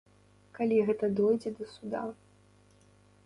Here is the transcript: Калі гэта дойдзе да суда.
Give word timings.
Калі 0.59 0.77
гэта 0.87 1.09
дойдзе 1.19 1.49
да 1.59 1.65
суда. 1.73 2.01